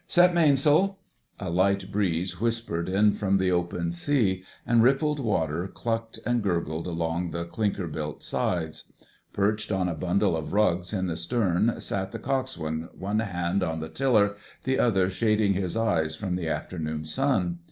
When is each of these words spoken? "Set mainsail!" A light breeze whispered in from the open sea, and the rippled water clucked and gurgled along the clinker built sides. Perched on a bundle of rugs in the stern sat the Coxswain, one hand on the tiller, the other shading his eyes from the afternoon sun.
"Set 0.07 0.33
mainsail!" 0.33 0.97
A 1.39 1.51
light 1.51 1.91
breeze 1.91 2.41
whispered 2.41 2.89
in 2.89 3.13
from 3.13 3.37
the 3.37 3.51
open 3.51 3.91
sea, 3.91 4.41
and 4.65 4.79
the 4.79 4.83
rippled 4.85 5.19
water 5.19 5.67
clucked 5.67 6.17
and 6.25 6.41
gurgled 6.41 6.87
along 6.87 7.29
the 7.29 7.45
clinker 7.45 7.85
built 7.85 8.23
sides. 8.23 8.91
Perched 9.31 9.71
on 9.71 9.87
a 9.87 9.93
bundle 9.93 10.35
of 10.35 10.53
rugs 10.53 10.91
in 10.91 11.05
the 11.05 11.15
stern 11.15 11.79
sat 11.79 12.11
the 12.11 12.17
Coxswain, 12.17 12.89
one 12.97 13.19
hand 13.19 13.61
on 13.61 13.79
the 13.79 13.89
tiller, 13.89 14.35
the 14.63 14.79
other 14.79 15.07
shading 15.07 15.53
his 15.53 15.77
eyes 15.77 16.15
from 16.15 16.35
the 16.35 16.47
afternoon 16.49 17.05
sun. 17.05 17.59